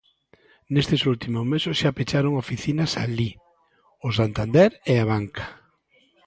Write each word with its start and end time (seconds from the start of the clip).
Nestes 0.73 1.01
últimos 1.13 1.45
meses 1.53 1.75
xa 1.81 1.91
pecharon 1.97 2.35
oficinas 2.43 2.91
alí 3.03 3.31
o 4.07 4.09
Santander 4.17 4.71
e 4.91 4.93
Abanca. 5.03 5.45